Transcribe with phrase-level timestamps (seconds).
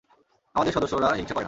[0.55, 1.39] আমাদের সদস্যরা হিংসা করে না।